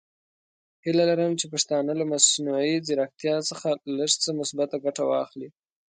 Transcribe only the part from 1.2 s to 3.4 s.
چې پښتانه له مصنوعي زیرکتیا